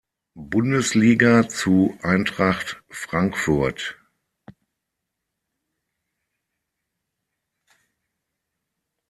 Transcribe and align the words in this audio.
Bundesliga 0.33 1.47
zu 1.47 1.95
Eintracht 2.01 2.81
Frankfurt. 2.89 3.99